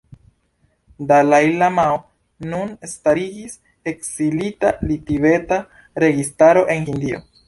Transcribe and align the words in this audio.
Dalai 1.09 1.41
Lamao 1.57 1.99
nun 2.53 2.71
starigis 2.93 3.53
Ekzilita 3.91 4.71
tibeta 4.79 5.61
registaro 6.05 6.65
en 6.77 6.89
Hindio. 6.89 7.21